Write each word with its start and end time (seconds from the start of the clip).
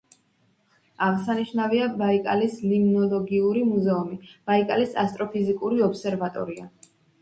აღსანიშნავია 1.07 1.91
ბაიკალის 1.99 2.57
ლიმნოლოგიური 2.73 3.65
მუზეუმი, 3.71 4.21
ბაიკალის 4.53 5.01
ასტროფიზიკური 5.07 5.91
ობსერვატორია. 5.95 6.73